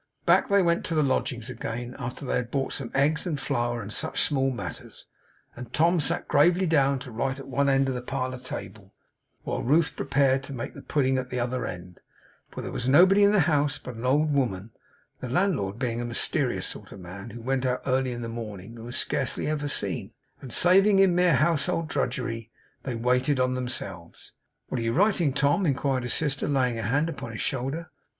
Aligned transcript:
Back 0.25 0.49
they 0.49 0.63
went 0.63 0.83
to 0.85 0.95
the 0.95 1.03
lodgings 1.03 1.47
again, 1.51 1.95
after 1.99 2.25
they 2.25 2.37
had 2.37 2.49
bought 2.49 2.73
some 2.73 2.89
eggs, 2.95 3.27
and 3.27 3.39
flour, 3.39 3.83
and 3.83 3.93
such 3.93 4.19
small 4.23 4.49
matters; 4.49 5.05
and 5.55 5.71
Tom 5.73 5.99
sat 5.99 6.27
gravely 6.27 6.65
down 6.65 6.97
to 6.97 7.11
write 7.11 7.39
at 7.39 7.47
one 7.47 7.69
end 7.69 7.87
of 7.87 7.93
the 7.93 8.01
parlour 8.01 8.39
table, 8.39 8.95
while 9.43 9.61
Ruth 9.61 9.95
prepared 9.95 10.41
to 10.41 10.53
make 10.53 10.73
the 10.73 10.81
pudding 10.81 11.19
at 11.19 11.29
the 11.29 11.39
other 11.39 11.67
end; 11.67 11.99
for 12.49 12.63
there 12.63 12.71
was 12.71 12.89
nobody 12.89 13.23
in 13.23 13.31
the 13.31 13.41
house 13.41 13.77
but 13.77 13.93
an 13.93 14.03
old 14.03 14.33
woman 14.33 14.71
(the 15.19 15.29
landlord 15.29 15.77
being 15.77 16.01
a 16.01 16.05
mysterious 16.05 16.65
sort 16.65 16.91
of 16.91 16.99
man, 16.99 17.29
who 17.29 17.39
went 17.43 17.63
out 17.63 17.83
early 17.85 18.11
in 18.11 18.23
the 18.23 18.27
morning, 18.27 18.77
and 18.77 18.85
was 18.85 18.97
scarcely 18.97 19.45
ever 19.47 19.67
seen); 19.67 20.09
and 20.41 20.51
saving 20.51 20.97
in 20.97 21.13
mere 21.13 21.35
household 21.35 21.87
drudgery, 21.87 22.49
they 22.81 22.95
waited 22.95 23.39
on 23.39 23.53
themselves. 23.53 24.31
'What 24.67 24.79
are 24.79 24.83
you 24.83 24.93
writing, 24.93 25.31
Tom?' 25.31 25.67
inquired 25.67 26.01
his 26.01 26.15
sister, 26.15 26.47
laying 26.47 26.77
her 26.77 26.89
hand 26.89 27.07
upon 27.07 27.33
his 27.33 27.41
shoulder. 27.41 27.91